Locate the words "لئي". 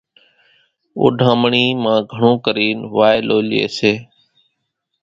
3.49-3.65